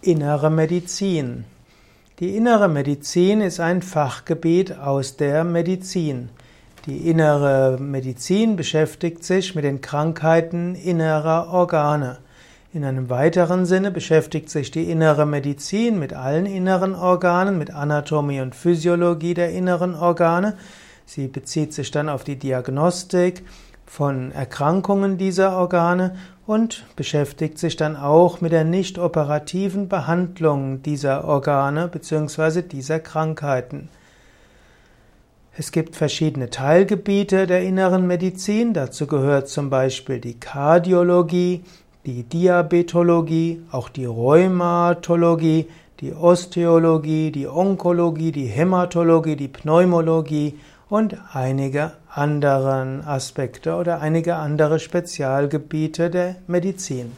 [0.00, 1.44] Innere Medizin.
[2.20, 6.28] Die innere Medizin ist ein Fachgebiet aus der Medizin.
[6.86, 12.18] Die innere Medizin beschäftigt sich mit den Krankheiten innerer Organe.
[12.72, 18.40] In einem weiteren Sinne beschäftigt sich die innere Medizin mit allen inneren Organen, mit Anatomie
[18.40, 20.56] und Physiologie der inneren Organe.
[21.06, 23.42] Sie bezieht sich dann auf die Diagnostik
[23.88, 26.16] von Erkrankungen dieser Organe
[26.46, 32.62] und beschäftigt sich dann auch mit der nicht operativen Behandlung dieser Organe bzw.
[32.62, 33.88] dieser Krankheiten.
[35.56, 38.74] Es gibt verschiedene Teilgebiete der inneren Medizin.
[38.74, 41.64] Dazu gehört zum Beispiel die Kardiologie,
[42.06, 45.68] die Diabetologie, auch die Rheumatologie,
[46.00, 54.78] die Osteologie, die Onkologie, die Hämatologie, die Pneumologie und einige anderen Aspekte oder einige andere
[54.78, 57.12] Spezialgebiete der Medizin.